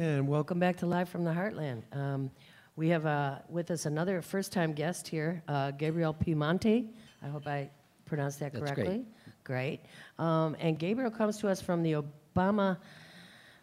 And 0.00 0.26
welcome 0.26 0.58
back 0.58 0.78
to 0.78 0.86
Live 0.86 1.10
from 1.10 1.24
the 1.24 1.30
Heartland. 1.30 1.82
Um, 1.94 2.30
we 2.74 2.88
have 2.88 3.04
uh, 3.04 3.40
with 3.50 3.70
us 3.70 3.84
another 3.84 4.22
first 4.22 4.50
time 4.50 4.72
guest 4.72 5.06
here, 5.06 5.42
uh, 5.46 5.72
Gabriel 5.72 6.14
Piemonte. 6.14 6.88
I 7.22 7.28
hope 7.28 7.46
I 7.46 7.68
pronounced 8.06 8.40
that 8.40 8.54
That's 8.54 8.64
correctly. 8.64 9.04
Great. 9.44 9.80
Um, 10.18 10.56
and 10.58 10.78
Gabriel 10.78 11.10
comes 11.10 11.36
to 11.40 11.48
us 11.48 11.60
from 11.60 11.82
the 11.82 12.02
Obama, 12.34 12.78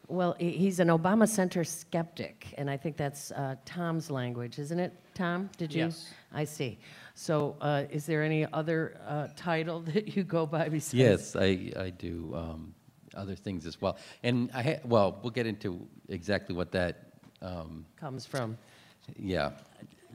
well, 0.09 0.35
he's 0.37 0.79
an 0.79 0.89
Obama 0.89 1.27
Center 1.27 1.63
skeptic. 1.63 2.53
And 2.55 2.69
I 2.69 2.77
think 2.77 2.97
that's 2.97 3.31
uh, 3.31 3.55
Tom's 3.65 4.11
language, 4.11 4.59
isn't 4.59 4.79
it, 4.79 4.93
Tom? 5.15 5.49
Did 5.57 5.73
you? 5.73 5.85
Yes. 5.85 6.13
I 6.31 6.43
see. 6.43 6.77
So 7.15 7.55
uh, 7.61 7.85
is 7.89 8.05
there 8.05 8.21
any 8.21 8.45
other 8.53 8.95
uh, 9.07 9.29
title 9.35 9.79
that 9.93 10.15
you 10.15 10.23
go 10.23 10.45
by 10.45 10.69
besides? 10.69 10.93
Yes, 10.93 11.35
I, 11.35 11.73
I 11.75 11.89
do 11.89 12.31
um, 12.35 12.75
other 13.17 13.35
things 13.35 13.65
as 13.65 13.81
well. 13.81 13.97
And 14.23 14.49
I, 14.53 14.61
ha- 14.61 14.79
well, 14.85 15.19
we'll 15.21 15.31
get 15.31 15.47
into 15.47 15.85
exactly 16.09 16.55
what 16.55 16.71
that, 16.71 17.03
um, 17.41 17.85
Comes 17.99 18.25
from. 18.25 18.57
yeah, 19.17 19.51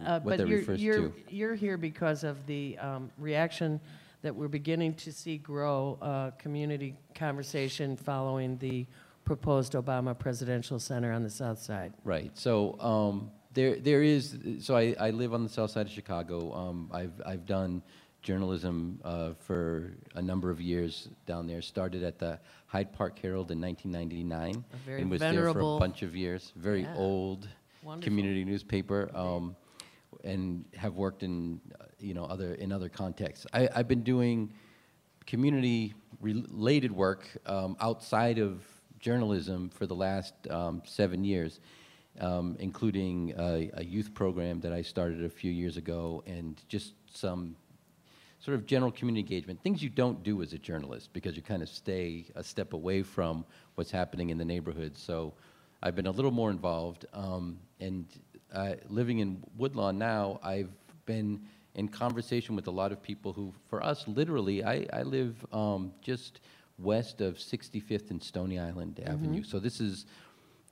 Uh, 0.04 0.20
what 0.20 0.38
that 0.38 0.44
But 0.44 0.48
you're, 0.48 0.58
refers 0.60 0.82
you're, 0.82 1.08
to. 1.08 1.12
you're 1.28 1.54
here 1.54 1.76
because 1.76 2.24
of 2.24 2.46
the 2.46 2.78
um, 2.78 3.10
reaction 3.18 3.80
that 4.22 4.34
we're 4.34 4.48
beginning 4.48 4.94
to 4.94 5.12
see 5.12 5.36
grow, 5.38 5.98
uh, 6.00 6.30
community 6.38 6.94
conversation 7.14 7.96
following 7.96 8.56
the 8.58 8.86
proposed 9.24 9.72
Obama 9.74 10.16
Presidential 10.18 10.78
Center 10.78 11.12
on 11.12 11.22
the 11.22 11.30
South 11.30 11.58
Side. 11.60 11.92
Right. 12.04 12.30
So 12.34 12.78
um, 12.80 13.30
there, 13.52 13.76
there 13.76 14.02
is. 14.02 14.38
So 14.60 14.76
I, 14.76 14.94
I 14.98 15.10
live 15.10 15.34
on 15.34 15.42
the 15.42 15.48
south 15.48 15.70
side 15.70 15.86
of 15.86 15.92
Chicago. 15.92 16.52
Um, 16.54 16.90
I've, 16.92 17.20
I've 17.26 17.46
done 17.46 17.82
journalism 18.22 19.00
uh, 19.04 19.32
for 19.46 19.92
a 20.14 20.22
number 20.22 20.50
of 20.50 20.60
years 20.60 21.08
down 21.26 21.46
there. 21.46 21.60
Started 21.60 22.02
at 22.02 22.18
the 22.18 22.38
Hyde 22.66 22.92
Park 22.92 23.18
Herald 23.18 23.50
in 23.50 23.60
1999, 23.60 24.64
A 24.72 24.76
very 24.86 25.02
and 25.02 25.10
was 25.10 25.20
there 25.20 25.52
for 25.52 25.60
a 25.76 25.78
bunch 25.78 26.02
of 26.02 26.14
years. 26.16 26.52
Very 26.56 26.82
Yeah. 26.82 26.94
old 26.96 27.48
Wonderful. 27.82 28.04
community 28.08 28.44
newspaper. 28.44 29.10
Um, 29.14 29.56
and 30.24 30.64
have 30.76 30.94
worked 30.94 31.24
in, 31.24 31.60
uh, 31.80 31.84
you 31.98 32.14
know, 32.14 32.24
other 32.24 32.54
in 32.54 32.70
other 32.70 32.88
contexts. 32.88 33.44
I, 33.52 33.68
I've 33.74 33.88
been 33.88 34.02
doing 34.04 34.52
community 35.26 35.94
related 36.20 36.92
work 36.92 37.26
um, 37.46 37.76
outside 37.80 38.38
of 38.38 38.62
journalism 39.00 39.68
for 39.70 39.86
the 39.86 39.94
last 39.96 40.34
um, 40.48 40.80
seven 40.84 41.24
years, 41.24 41.58
um, 42.20 42.56
including 42.60 43.34
a, 43.36 43.70
a 43.74 43.82
youth 43.84 44.14
program 44.14 44.60
that 44.60 44.72
I 44.72 44.82
started 44.82 45.24
a 45.24 45.28
few 45.30 45.50
years 45.50 45.76
ago, 45.76 46.22
and 46.26 46.62
just 46.68 46.94
some 47.12 47.56
sort 48.42 48.56
of 48.56 48.66
general 48.66 48.90
community 48.90 49.20
engagement, 49.20 49.62
things 49.62 49.82
you 49.82 49.88
don't 49.88 50.22
do 50.24 50.42
as 50.42 50.52
a 50.52 50.58
journalist 50.58 51.10
because 51.12 51.36
you 51.36 51.42
kind 51.42 51.62
of 51.62 51.68
stay 51.68 52.26
a 52.34 52.42
step 52.42 52.72
away 52.72 53.02
from 53.02 53.44
what's 53.76 53.90
happening 53.90 54.30
in 54.30 54.38
the 54.38 54.44
neighborhood. 54.44 54.96
So 54.96 55.32
I've 55.80 55.94
been 55.94 56.06
a 56.06 56.10
little 56.10 56.32
more 56.32 56.50
involved. 56.50 57.06
Um, 57.12 57.58
and 57.78 58.06
uh, 58.52 58.74
living 58.88 59.20
in 59.20 59.40
Woodlawn 59.56 59.96
now, 59.96 60.40
I've 60.42 60.72
been 61.06 61.40
in 61.76 61.86
conversation 61.86 62.56
with 62.56 62.66
a 62.66 62.70
lot 62.70 62.90
of 62.90 63.00
people 63.00 63.32
who, 63.32 63.54
for 63.68 63.80
us, 63.82 64.08
literally, 64.08 64.64
I, 64.64 64.86
I 64.92 65.02
live 65.02 65.46
um, 65.52 65.92
just 66.02 66.40
west 66.78 67.20
of 67.20 67.36
65th 67.36 68.10
and 68.10 68.20
Stony 68.20 68.58
Island 68.58 69.00
Avenue. 69.06 69.44
So 69.44 69.60
this 69.60 69.80
is 69.80 70.04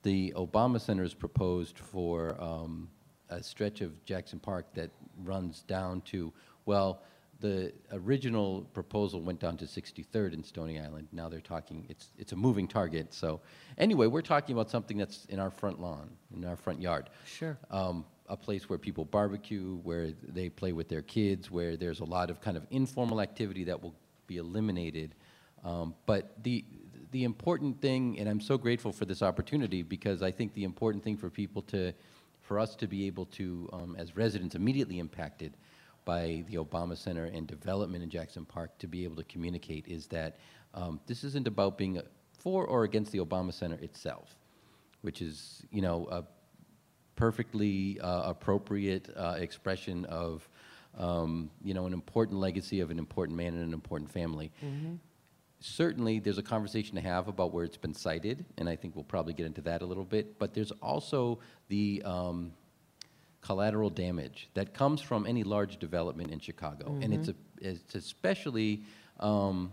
the 0.03 0.33
Obama 0.37 0.81
Center 0.81 1.05
is 1.05 1.15
proposed 1.15 1.79
for 1.79 2.37
um, 2.43 2.89
a 3.29 3.41
stretch 3.41 3.81
of 3.81 4.05
Jackson 4.05 4.41
Park 4.41 4.67
that 4.75 4.91
runs 5.23 5.63
down 5.63 6.01
to, 6.03 6.33
well, 6.67 7.03
the 7.41 7.72
original 7.92 8.62
proposal 8.72 9.20
went 9.20 9.41
down 9.41 9.56
to 9.56 9.64
63rd 9.64 10.34
in 10.34 10.44
Stony 10.44 10.78
Island. 10.78 11.08
Now 11.12 11.28
they're 11.28 11.41
talking, 11.41 11.86
it's, 11.88 12.08
it's 12.19 12.33
a 12.33 12.36
moving 12.36 12.69
target. 12.69 13.12
So 13.12 13.41
anyway, 13.78 14.06
we're 14.06 14.22
talking 14.22 14.55
about 14.55 14.70
something 14.70 14.96
that's 14.96 15.24
in 15.27 15.41
our 15.41 15.50
front 15.50 15.80
lawn, 15.80 16.11
in 16.34 16.44
our 16.44 16.56
front 16.56 16.80
yard. 16.80 17.11
Sure. 17.27 17.58
Um, 17.70 18.05
a 18.28 18.36
place 18.36 18.68
where 18.68 18.78
people 18.78 19.05
barbecue, 19.05 19.78
where 19.83 20.12
they 20.22 20.48
play 20.48 20.72
with 20.72 20.88
their 20.88 21.02
kids, 21.02 21.50
where 21.50 21.77
there's 21.77 22.00
a 22.00 22.05
lot 22.05 22.30
of 22.30 22.41
kind 22.41 22.56
of 22.56 22.66
informal 22.70 23.20
activity 23.20 23.64
that 23.64 23.83
will 23.83 23.95
be 24.27 24.36
eliminated. 24.36 25.14
Um, 25.64 25.95
but 26.06 26.42
the, 26.45 26.64
the 27.11 27.24
important 27.24 27.80
thing, 27.80 28.18
and 28.20 28.29
I'm 28.29 28.40
so 28.40 28.56
grateful 28.56 28.92
for 28.92 29.05
this 29.05 29.23
opportunity 29.23 29.83
because 29.83 30.23
I 30.23 30.30
think 30.30 30.55
the 30.55 30.64
important 30.64 31.02
thing 31.02 31.17
for 31.17 31.29
people 31.29 31.62
to, 31.62 31.92
for 32.40 32.58
us 32.58 32.77
to 32.77 32.86
be 32.86 33.06
able 33.06 33.27
to, 33.27 33.68
um, 33.73 33.96
as 33.98 34.17
residents 34.17 34.55
immediately 34.55 34.98
impacted 34.98 35.56
by 36.05 36.44
the 36.48 36.56
Obama 36.56 36.96
Center 36.96 37.24
and 37.24 37.46
development 37.46 38.02
in 38.02 38.11
Jackson 38.11 38.44
Park, 38.44 38.78
to 38.78 38.86
be 38.86 39.05
able 39.05 39.16
to 39.16 39.24
communicate 39.24 39.86
is 39.86 40.06
that 40.08 40.38
um, 40.74 41.00
this 41.06 41.24
isn't 41.24 41.46
about 41.46 41.77
being 41.78 42.00
for 42.38 42.64
or 42.66 42.84
against 42.84 43.12
the 43.12 43.18
Obama 43.18 43.52
Center 43.52 43.77
itself, 43.77 44.34
which 45.02 45.20
is, 45.22 45.62
you 45.70 45.83
know, 45.83 46.06
a 46.11 46.24
perfectly 47.16 48.00
uh, 48.00 48.22
appropriate 48.30 49.11
uh, 49.16 49.36
expression 49.38 50.05
of, 50.06 50.48
um, 50.96 51.50
you 51.62 51.74
know, 51.74 51.86
an 51.86 51.92
important 51.92 52.38
legacy 52.38 52.80
of 52.80 52.90
an 52.90 52.98
important 52.98 53.36
man 53.36 53.55
and 53.55 53.62
an 53.62 53.72
important 53.72 54.11
family. 54.11 54.50
Certainly, 55.62 56.20
there's 56.20 56.38
a 56.38 56.42
conversation 56.42 56.94
to 56.94 57.02
have 57.02 57.28
about 57.28 57.52
where 57.52 57.64
it's 57.64 57.77
been 57.77 57.92
sited, 57.92 58.46
and 58.56 58.67
I 58.67 58.77
think 58.77 58.96
we'll 58.96 59.05
probably 59.05 59.34
get 59.34 59.44
into 59.44 59.61
that 59.62 59.82
a 59.82 59.86
little 59.86 60.06
bit. 60.06 60.38
But 60.38 60.55
there's 60.55 60.72
also 60.80 61.40
the 61.68 62.02
um, 62.06 62.52
collateral 63.40 63.90
damage 63.90 64.48
that 64.55 64.74
comes 64.74 65.01
from 65.01 65.27
any 65.27 65.42
large 65.42 65.78
development 65.78 66.30
in 66.30 66.40
Chicago, 66.40 66.98
and 67.02 67.12
it's 67.14 67.28
a, 67.28 67.34
it's 67.61 67.95
especially 67.95 68.83
um, 69.18 69.73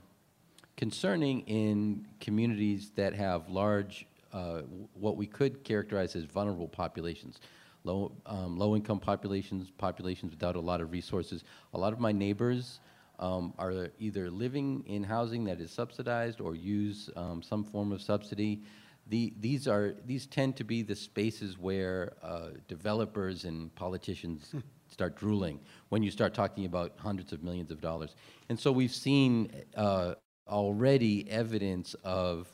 concerning 0.77 1.41
in 1.41 2.05
communities 2.19 2.91
that 2.95 3.13
have 3.13 3.49
large, 3.49 4.05
uh, 4.31 4.61
what 4.93 5.17
we 5.17 5.25
could 5.25 5.63
characterize 5.63 6.15
as 6.15 6.23
vulnerable 6.23 6.67
populations, 6.67 7.39
low, 7.83 8.11
um, 8.25 8.57
low-income 8.57 8.99
populations, 8.99 9.71
populations 9.77 10.31
without 10.31 10.55
a 10.55 10.59
lot 10.59 10.79
of 10.79 10.91
resources. 10.91 11.43
A 11.73 11.77
lot 11.77 11.93
of 11.93 11.99
my 11.99 12.11
neighbors 12.11 12.79
um, 13.19 13.53
are 13.57 13.89
either 13.99 14.29
living 14.29 14.83
in 14.87 15.03
housing 15.03 15.43
that 15.45 15.59
is 15.59 15.71
subsidized 15.71 16.39
or 16.39 16.55
use 16.55 17.09
um, 17.15 17.41
some 17.41 17.63
form 17.63 17.91
of 17.91 18.01
subsidy. 18.01 18.61
The, 19.09 19.33
these 19.39 19.67
are 19.67 19.95
these 20.05 20.25
tend 20.25 20.57
to 20.57 20.63
be 20.63 20.81
the 20.81 20.95
spaces 20.95 21.57
where 21.57 22.13
uh, 22.21 22.49
developers 22.67 23.45
and 23.45 23.73
politicians 23.75 24.53
start 24.89 25.15
drooling 25.15 25.59
when 25.89 26.03
you 26.03 26.11
start 26.11 26.33
talking 26.33 26.65
about 26.65 26.93
hundreds 26.97 27.31
of 27.31 27.43
millions 27.43 27.71
of 27.71 27.79
dollars. 27.79 28.15
And 28.49 28.59
so 28.59 28.71
we've 28.71 28.93
seen 28.93 29.51
uh, 29.75 30.15
already 30.47 31.29
evidence 31.29 31.93
of 32.03 32.53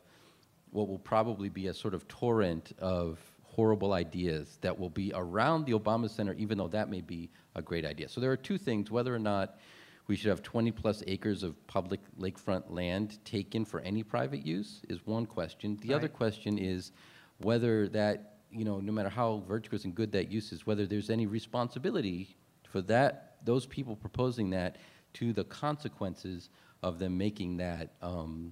what 0.71 0.87
will 0.87 0.99
probably 0.99 1.49
be 1.49 1.67
a 1.67 1.73
sort 1.73 1.93
of 1.93 2.07
torrent 2.07 2.73
of 2.79 3.19
horrible 3.43 3.93
ideas 3.93 4.57
that 4.61 4.77
will 4.77 4.89
be 4.89 5.11
around 5.13 5.65
the 5.65 5.73
Obama 5.73 6.09
Center, 6.09 6.33
even 6.33 6.57
though 6.57 6.67
that 6.67 6.89
may 6.89 7.01
be 7.01 7.29
a 7.55 7.61
great 7.61 7.85
idea. 7.85 8.09
So 8.09 8.19
there 8.19 8.31
are 8.31 8.37
two 8.37 8.57
things 8.57 8.89
whether 8.89 9.13
or 9.13 9.19
not 9.19 9.59
we 10.07 10.15
should 10.15 10.29
have 10.29 10.43
20 10.43 10.71
plus 10.71 11.03
acres 11.07 11.43
of 11.43 11.65
public 11.67 12.01
lakefront 12.19 12.63
land 12.69 13.23
taken 13.25 13.63
for 13.63 13.79
any 13.81 14.03
private 14.03 14.45
use 14.45 14.81
is 14.89 15.05
one 15.05 15.25
question. 15.25 15.77
The 15.81 15.93
other 15.93 16.09
question 16.09 16.57
is 16.57 16.91
whether 17.39 17.87
that, 17.89 18.37
you 18.51 18.65
know, 18.65 18.79
no 18.79 18.91
matter 18.91 19.09
how 19.09 19.43
virtuous 19.47 19.85
and 19.85 19.95
good 19.95 20.11
that 20.11 20.29
use 20.29 20.51
is, 20.51 20.65
whether 20.67 20.85
there's 20.85 21.09
any 21.09 21.25
responsibility 21.25 22.35
for 22.69 22.81
that, 22.81 23.37
those 23.45 23.65
people 23.65 23.95
proposing 23.95 24.49
that 24.51 24.77
to 25.13 25.31
the 25.31 25.45
consequences 25.45 26.49
of 26.81 26.99
them 26.99 27.17
making 27.17 27.57
that, 27.57 27.93
um, 28.01 28.51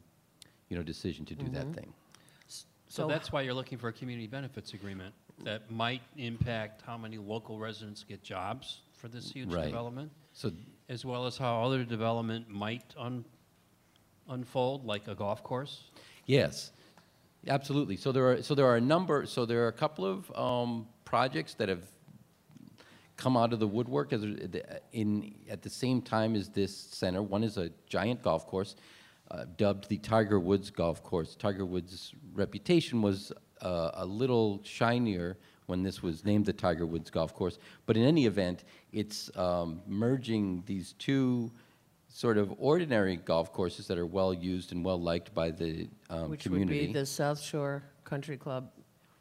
you 0.69 0.77
know, 0.77 0.83
decision 0.83 1.25
to 1.25 1.35
do 1.35 1.49
that 1.49 1.73
thing. 1.73 1.93
So 2.47 2.65
So- 2.87 3.07
that's 3.07 3.31
why 3.31 3.41
you're 3.41 3.53
looking 3.53 3.77
for 3.77 3.89
a 3.89 3.93
community 3.93 4.27
benefits 4.27 4.73
agreement 4.73 5.13
that 5.43 5.69
might 5.71 6.01
impact 6.17 6.81
how 6.81 6.97
many 6.97 7.17
local 7.17 7.57
residents 7.57 8.03
get 8.03 8.21
jobs 8.23 8.81
for 8.93 9.07
this 9.07 9.31
huge 9.31 9.51
Right. 9.53 9.65
development, 9.65 10.11
So 10.33 10.51
as 10.91 11.05
well 11.05 11.25
as 11.25 11.37
how 11.37 11.63
other 11.63 11.85
development 11.85 12.49
might 12.49 12.93
un- 12.97 13.23
unfold, 14.27 14.85
like 14.85 15.07
a 15.07 15.15
golf 15.15 15.41
course. 15.41 15.85
Yes, 16.25 16.71
absolutely. 17.47 17.95
So 17.95 18.11
there 18.11 18.29
are 18.29 18.43
so 18.43 18.53
there 18.53 18.65
are 18.65 18.75
a 18.75 18.81
number. 18.81 19.25
So 19.25 19.45
there 19.45 19.63
are 19.63 19.69
a 19.69 19.79
couple 19.83 20.05
of 20.05 20.29
um, 20.37 20.87
projects 21.05 21.53
that 21.55 21.69
have 21.69 21.85
come 23.15 23.37
out 23.37 23.53
of 23.53 23.59
the 23.59 23.67
woodwork 23.67 24.11
as 24.11 24.23
in 24.91 25.33
at 25.49 25.61
the 25.61 25.69
same 25.69 26.01
time 26.01 26.35
as 26.35 26.49
this 26.49 26.75
center. 26.75 27.23
One 27.23 27.43
is 27.43 27.57
a 27.57 27.71
giant 27.87 28.21
golf 28.21 28.45
course, 28.45 28.75
uh, 29.31 29.45
dubbed 29.55 29.87
the 29.87 29.97
Tiger 29.97 30.41
Woods 30.41 30.69
Golf 30.69 31.01
Course. 31.03 31.35
Tiger 31.35 31.65
Woods' 31.65 32.13
reputation 32.33 33.01
was 33.01 33.31
uh, 33.61 33.91
a 33.93 34.05
little 34.05 34.59
shinier 34.63 35.37
when 35.71 35.83
this 35.83 36.03
was 36.03 36.25
named 36.25 36.45
the 36.45 36.51
Tiger 36.51 36.85
Woods 36.85 37.09
Golf 37.09 37.33
Course. 37.33 37.57
But 37.85 37.95
in 37.95 38.03
any 38.03 38.25
event, 38.25 38.65
it's 38.91 39.31
um, 39.37 39.81
merging 39.87 40.63
these 40.65 40.93
two 40.99 41.49
sort 42.09 42.37
of 42.37 42.53
ordinary 42.57 43.15
golf 43.15 43.53
courses 43.53 43.87
that 43.87 43.97
are 43.97 44.05
well 44.05 44.33
used 44.33 44.73
and 44.73 44.83
well 44.83 45.01
liked 45.01 45.33
by 45.33 45.49
the 45.49 45.87
um, 46.09 46.29
Which 46.29 46.43
community. 46.43 46.81
would 46.81 46.87
be 46.87 46.99
the 46.99 47.05
South 47.05 47.39
Shore 47.41 47.83
Country 48.03 48.35
Club 48.35 48.69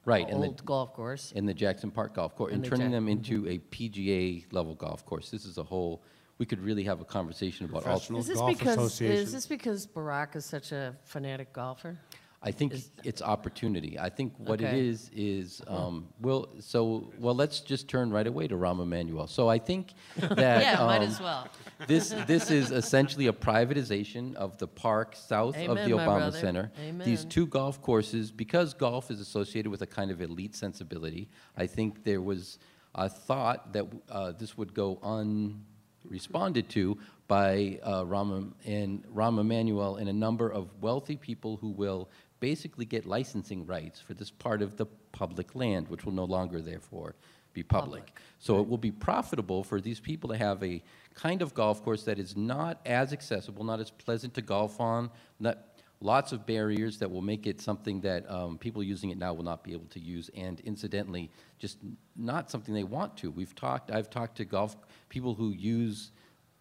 Right, 0.05 0.29
and 0.29 0.43
the- 0.43 0.49
old 0.49 0.64
golf 0.64 0.93
course. 0.93 1.31
in 1.37 1.47
the 1.47 1.55
Jackson 1.55 1.93
Park 1.93 2.14
Golf 2.14 2.35
Course 2.35 2.53
and 2.53 2.56
And 2.56 2.64
the 2.64 2.69
turning 2.76 2.87
Jack- 2.91 2.96
them 2.96 3.08
into 3.08 3.46
a 3.49 3.58
PGA 3.70 4.44
level 4.50 4.75
golf 4.75 5.06
course. 5.06 5.31
This 5.31 5.44
is 5.44 5.56
a 5.56 5.62
whole. 5.62 6.03
We 6.38 6.46
could 6.46 6.58
really 6.61 6.82
have 6.85 7.00
a 7.00 7.05
conversation 7.05 7.67
about 7.67 7.87
all. 7.87 7.99
Is 8.19 8.26
this 8.26 8.38
Golf 8.38 8.58
because, 8.58 9.00
is 9.03 9.31
this 9.31 9.46
because 9.46 9.87
Barack 9.87 10.35
is 10.37 10.44
such 10.46 10.73
a 10.73 10.96
fanatic 11.05 11.53
golfer? 11.53 11.96
I 12.43 12.53
think 12.53 12.73
it's 13.05 13.21
opportunity. 13.21 13.99
I 13.99 14.09
think 14.09 14.33
what 14.39 14.63
it 14.63 14.67
Okay. 14.69 14.89
is 14.89 15.11
is 15.15 15.61
um, 15.67 16.09
well, 16.23 16.49
so 16.59 17.13
well. 17.19 17.35
Let's 17.35 17.61
just 17.61 17.87
turn 17.87 18.11
right 18.11 18.27
away 18.27 18.49
to 18.49 18.55
Rahm 18.55 18.81
Emanuel. 18.83 19.27
So 19.27 19.49
I 19.49 19.59
think 19.59 19.93
that 20.17 20.63
Yeah, 20.63 20.79
might 20.87 21.03
um, 21.03 21.09
as 21.09 21.21
well. 21.21 21.49
this 21.87 22.15
this 22.27 22.51
is 22.51 22.71
essentially 22.71 23.27
a 23.27 23.33
privatization 23.35 24.35
of 24.37 24.57
the 24.57 24.67
park 24.67 25.15
south 25.17 25.55
of 25.55 25.63
Amen, 25.77 25.91
the 25.91 25.97
my 25.97 26.03
Obama 26.07 26.17
brother. 26.17 26.39
Center. 26.39 26.73
These 27.05 27.21
Amen. 27.21 27.29
two 27.29 27.47
golf 27.47 27.83
courses, 27.83 28.31
because 28.33 28.73
golf 28.73 29.11
is 29.11 29.21
associated 29.21 29.69
with 29.71 29.83
a 29.83 29.87
kind 29.87 30.11
of 30.11 30.23
elite 30.23 30.57
sensibility, 30.57 31.29
I 31.59 31.67
think 31.67 32.05
there 32.05 32.23
was 32.23 32.59
a 32.95 33.09
thought 33.11 33.75
that 33.75 33.85
uh, 34.09 34.33
this 34.33 34.57
would 34.57 34.73
go 34.73 34.97
unresponded 35.03 36.69
to 36.69 36.97
by 37.29 37.79
uh, 37.83 38.03
Rahm 38.05 38.53
and 38.65 39.05
Rahm 39.15 39.39
Emanuel 39.39 39.97
and 39.97 40.09
a 40.09 40.13
number 40.13 40.49
of 40.51 40.69
wealthy 40.81 41.17
people 41.17 41.59
who 41.59 41.69
will 41.71 42.09
basically 42.41 42.85
get 42.85 43.07
licensing 43.07 43.67
rights 43.67 44.01
for 44.01 44.15
this 44.15 44.31
part 44.31 44.63
of 44.63 44.77
the 44.77 44.87
public 45.13 45.55
land, 45.55 45.89
which 45.89 46.05
will 46.05 46.13
no 46.13 46.25
longer, 46.25 46.61
therefore, 46.61 47.15
be 47.53 47.63
public. 47.63 48.07
Public. 48.07 48.21
So 48.39 48.61
it 48.61 48.69
will 48.69 48.79
be 48.79 48.91
profitable 48.91 49.63
for 49.65 49.81
these 49.81 50.01
people 50.01 50.31
to 50.31 50.37
have 50.37 50.63
a 50.63 50.83
kind 51.15 51.43
of 51.43 51.53
golf 51.55 51.83
course 51.83 52.05
that 52.05 52.19
is 52.19 52.37
not 52.37 52.81
as 52.87 53.13
accessible, 53.13 53.65
not 53.65 53.81
as 53.81 53.91
pleasant 53.91 54.35
to 54.35 54.43
golf 54.43 54.81
on, 54.81 55.11
not, 55.39 55.59
lots 56.01 56.33
of 56.33 56.47
barriers 56.47 56.99
that 56.99 57.11
will 57.11 57.21
make 57.21 57.47
it 57.47 57.61
something 57.61 58.01
that 58.01 58.29
um, 58.31 58.57
people 58.57 58.83
using 58.83 59.11
it 59.11 59.19
now 59.19 59.35
will 59.35 59.45
not 59.45 59.63
be 59.63 59.73
able 59.73 59.87
to 59.87 60.01
use, 60.01 60.31
and 60.35 60.61
incidentally, 60.61 61.31
just 61.59 61.79
not 62.17 62.51
something 62.51 62.75
they 62.75 62.85
want 62.85 63.17
to. 63.19 63.31
We've 63.31 63.55
talked, 63.55 63.91
I've 63.91 64.09
talked 64.09 64.37
to 64.39 64.45
golf, 64.45 64.77
people 65.09 65.35
who 65.35 65.51
use 65.51 66.13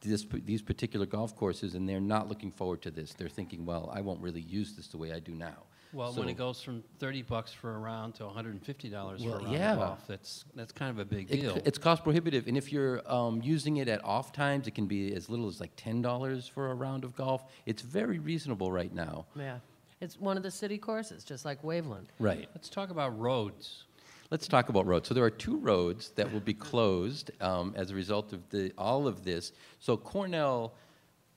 this, 0.02 0.26
these 0.46 0.62
particular 0.62 1.06
golf 1.06 1.36
courses, 1.36 1.76
and 1.76 1.88
they're 1.88 2.02
not 2.02 2.28
looking 2.28 2.52
forward 2.52 2.81
to 2.81 2.92
this. 2.92 3.14
They're 3.14 3.30
thinking, 3.30 3.66
well, 3.66 3.92
I 3.94 4.02
won't 4.02 4.22
really 4.22 4.42
use 4.42 4.74
this 4.76 4.88
the 4.88 4.98
way 4.98 5.14
I 5.14 5.20
do 5.20 5.34
now. 5.34 5.64
Well, 5.91 6.13
when 6.13 6.30
it 6.30 6.38
goes 6.38 6.62
from 6.62 6.83
30 7.00 7.24
bucks 7.24 7.51
for 7.51 7.75
a 7.75 7.80
round 7.80 8.15
to 8.15 8.25
150 8.25 8.89
dollars 8.89 9.24
for 9.24 9.30
Well, 9.30 9.39
a 9.39 9.44
round 9.44 9.53
yeah. 9.53 9.74
of 9.74 9.80
golf, 9.80 10.07
that's, 10.07 10.45
that's 10.56 10.71
kind 10.71 10.91
of 10.91 11.00
a 11.00 11.06
big 11.06 11.31
It 11.31 11.41
deal. 11.41 11.59
It's 11.65 11.77
cost 11.77 12.03
prohibitive, 12.03 12.47
and 12.47 12.57
if 12.57 12.71
you're 12.71 13.01
um, 13.12 13.41
using 13.41 13.77
it 13.77 13.88
at 13.88 14.03
off 14.03 14.31
times, 14.31 14.68
it 14.68 14.75
can 14.75 14.86
be 14.86 15.13
as 15.15 15.30
little 15.30 15.47
as 15.47 15.59
like 15.59 15.71
ten 15.75 16.01
dollars 16.01 16.47
for 16.47 16.69
a 16.71 16.75
round 16.75 17.03
of 17.03 17.15
golf. 17.15 17.44
It's 17.65 17.81
very 17.81 18.19
reasonable 18.19 18.71
right 18.71 18.94
now. 18.94 19.25
Yeah. 19.36 19.59
It's 20.01 20.18
one 20.19 20.38
of 20.38 20.44
the 20.44 20.51
city 20.51 20.77
courses, 20.77 21.24
just 21.24 21.44
like 21.44 21.62
Waveland. 21.62 22.06
Right. 22.19 22.47
Let's 22.56 22.69
talk 22.69 22.89
about 22.89 23.19
roads. 23.19 23.83
Let's 24.31 24.47
talk 24.47 24.69
about 24.69 24.85
roads. 24.85 25.09
So 25.09 25.13
there 25.15 25.24
are 25.24 25.31
two 25.31 25.57
roads 25.57 26.12
that 26.15 26.31
will 26.31 26.39
be 26.39 26.53
closed 26.53 27.31
um, 27.42 27.74
as 27.75 27.89
a 27.92 27.95
result 27.95 28.31
of 28.31 28.47
the 28.51 28.71
all 28.77 29.07
of 29.07 29.25
this. 29.25 29.51
So 29.80 29.97
Cornell 29.97 30.74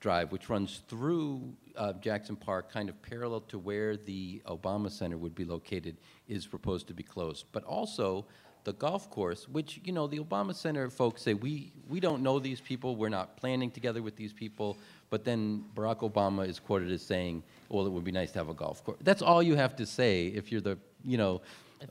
Drive, 0.02 0.32
which 0.32 0.50
runs 0.50 0.82
through 0.88 1.54
uh, 1.76 1.93
Jackson 1.94 2.37
Park, 2.37 2.70
kind 2.70 2.88
of 2.88 3.00
parallel 3.00 3.40
to 3.43 3.58
where 3.58 3.96
the 3.96 4.43
Obama 4.46 4.90
Center 4.90 5.16
would 5.16 5.34
be 5.34 5.44
located, 5.44 5.96
is 6.28 6.44
proposed 6.44 6.88
to 6.88 6.93
be 6.93 7.04
closed. 7.04 7.46
But 7.52 7.62
also 7.64 8.26
the 8.64 8.72
golf 8.72 9.08
course, 9.10 9.49
which 9.49 9.81
you 9.84 9.93
know 9.93 10.06
the 10.06 10.19
Obama 10.19 10.54
Center 10.54 10.90
folks 10.90 11.22
say 11.22 11.34
we 11.34 11.72
we 11.88 12.00
don't 12.00 12.22
know 12.22 12.38
these 12.40 12.60
people, 12.60 12.96
we're 12.96 13.08
not 13.08 13.37
planning 13.37 13.70
together 13.70 14.02
with 14.02 14.16
these 14.16 14.32
people. 14.32 14.76
But 15.08 15.25
then 15.25 15.64
Barack 15.75 16.00
Obama 16.10 16.48
is 16.48 16.58
quoted 16.58 16.90
as 16.90 17.02
saying, 17.02 17.43
"Well, 17.69 17.87
it 17.87 17.90
would 17.90 18.05
be 18.05 18.12
nice 18.12 18.32
to 18.32 18.38
have 18.40 18.48
a 18.48 18.55
golf 18.55 18.82
course." 18.84 18.98
That's 19.02 19.22
all 19.22 19.43
you 19.43 19.55
have 19.55 19.76
to 19.76 19.87
say 19.87 20.26
if 20.26 20.50
you're 20.50 20.60
the 20.60 20.78
you 21.05 21.16
know. 21.16 21.40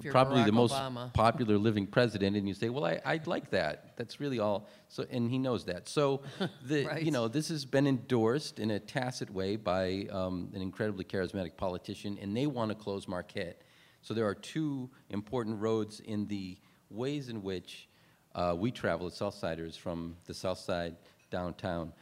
Probably 0.09 0.43
the 0.43 0.51
most 0.51 0.73
Obama. 0.73 1.13
popular 1.13 1.57
living 1.57 1.87
president, 1.87 2.35
and 2.35 2.47
you 2.47 2.53
say, 2.53 2.69
"Well, 2.69 2.85
I, 2.85 2.99
I'd 3.05 3.27
like 3.27 3.49
that." 3.51 3.97
That's 3.97 4.19
really 4.19 4.39
all. 4.39 4.67
So, 4.89 5.05
and 5.09 5.29
he 5.29 5.37
knows 5.37 5.65
that. 5.65 5.87
So, 5.89 6.21
the 6.65 6.85
Right. 6.85 7.03
you 7.03 7.11
know, 7.11 7.27
this 7.27 7.49
has 7.49 7.65
been 7.65 7.87
endorsed 7.87 8.59
in 8.59 8.71
a 8.71 8.79
tacit 8.79 9.29
way 9.29 9.55
by 9.55 10.07
um, 10.11 10.49
an 10.53 10.61
incredibly 10.61 11.03
charismatic 11.05 11.57
politician, 11.57 12.17
and 12.21 12.35
they 12.35 12.47
want 12.47 12.69
to 12.69 12.75
close 12.75 13.07
Marquette. 13.07 13.61
So, 14.01 14.13
there 14.13 14.25
are 14.27 14.35
two 14.35 14.89
important 15.09 15.59
roads 15.61 15.99
in 15.99 16.27
the 16.27 16.57
ways 16.89 17.29
in 17.29 17.41
which 17.43 17.87
uh, 18.35 18.55
we 18.57 18.71
travel 18.71 19.07
as 19.07 19.13
Southsiders 19.13 19.77
from 19.77 20.15
the 20.25 20.33
South 20.33 20.59
Side 20.59 20.95
downtown. 21.29 21.93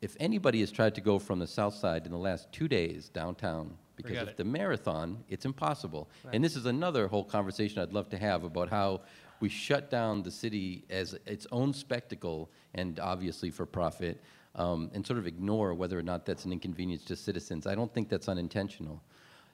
If 0.00 0.16
anybody 0.18 0.60
has 0.60 0.70
tried 0.72 0.94
to 0.94 1.02
go 1.02 1.18
from 1.18 1.38
the 1.38 1.46
South 1.46 1.74
Side 1.74 2.06
in 2.06 2.12
the 2.12 2.18
last 2.18 2.50
two 2.52 2.68
days 2.68 3.10
downtown 3.10 3.76
because 4.02 4.18
Forget 4.18 4.22
of 4.22 4.28
it. 4.30 4.36
the 4.36 4.44
marathon, 4.44 5.24
it's 5.28 5.44
impossible. 5.44 6.08
Right. 6.24 6.34
And 6.34 6.44
this 6.44 6.56
is 6.56 6.66
another 6.66 7.08
whole 7.08 7.24
conversation 7.24 7.80
I'd 7.80 7.92
love 7.92 8.08
to 8.10 8.18
have 8.18 8.44
about 8.44 8.68
how 8.68 9.02
we 9.40 9.48
shut 9.48 9.90
down 9.90 10.22
the 10.22 10.30
city 10.30 10.84
as 10.90 11.14
its 11.26 11.46
own 11.50 11.72
spectacle 11.72 12.50
and 12.74 13.00
obviously 13.00 13.50
for 13.50 13.66
profit, 13.66 14.22
um, 14.54 14.90
and 14.94 15.06
sort 15.06 15.18
of 15.18 15.26
ignore 15.26 15.74
whether 15.74 15.98
or 15.98 16.02
not 16.02 16.26
that's 16.26 16.44
an 16.44 16.52
inconvenience 16.52 17.04
to 17.04 17.16
citizens. 17.16 17.66
I 17.66 17.74
don't 17.74 17.92
think 17.92 18.08
that's 18.08 18.28
unintentional. 18.28 19.02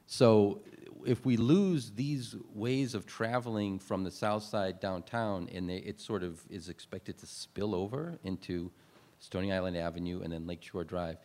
So 0.06 0.60
if 1.04 1.24
we 1.24 1.36
lose 1.36 1.90
these 1.92 2.34
ways 2.54 2.94
of 2.94 3.06
traveling 3.06 3.78
from 3.78 4.04
the 4.04 4.10
south 4.10 4.42
side 4.42 4.80
downtown, 4.80 5.48
and 5.54 5.68
they, 5.68 5.76
it 5.76 6.00
sort 6.00 6.22
of 6.22 6.40
is 6.50 6.68
expected 6.68 7.18
to 7.18 7.26
spill 7.26 7.74
over 7.74 8.18
into 8.24 8.70
Stony 9.18 9.52
Island 9.52 9.76
Avenue 9.76 10.20
and 10.22 10.32
then 10.32 10.46
Lakeshore 10.46 10.84
Drive, 10.84 11.16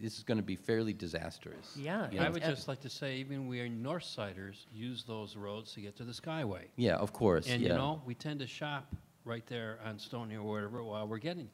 this 0.00 0.16
is 0.16 0.24
going 0.24 0.38
to 0.38 0.44
be 0.44 0.56
fairly 0.56 0.92
disastrous. 0.92 1.76
Yeah, 1.76 2.10
you 2.10 2.20
I 2.20 2.28
would 2.28 2.42
just 2.42 2.68
like 2.68 2.80
to 2.80 2.90
say, 2.90 3.16
even 3.16 3.46
we 3.46 3.60
are 3.60 3.68
Northsiders 3.68 4.66
use 4.72 5.04
those 5.04 5.36
roads 5.36 5.72
to 5.74 5.80
get 5.80 5.96
to 5.96 6.04
the 6.04 6.12
Skyway. 6.12 6.64
Yeah, 6.76 6.96
of 6.96 7.12
course. 7.12 7.48
And 7.48 7.62
yeah. 7.62 7.70
you 7.70 7.74
know, 7.74 8.02
we 8.04 8.14
tend 8.14 8.40
to 8.40 8.46
shop 8.46 8.92
right 9.24 9.46
there 9.46 9.78
on 9.84 9.98
Stony 9.98 10.36
or 10.36 10.42
wherever 10.42 10.82
while 10.82 11.06
we're 11.06 11.18
getting, 11.18 11.48